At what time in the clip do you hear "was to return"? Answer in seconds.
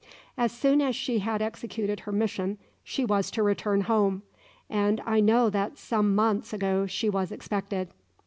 3.05-3.81